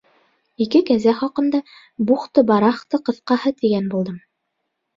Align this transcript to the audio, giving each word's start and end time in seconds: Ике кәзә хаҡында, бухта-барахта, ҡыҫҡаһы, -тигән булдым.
Ике 0.63 0.79
кәзә 0.87 1.13
хаҡында, 1.19 1.59
бухта-барахта, 2.11 3.03
ҡыҫҡаһы, 3.11 3.55
-тигән 3.61 3.95
булдым. 3.95 4.21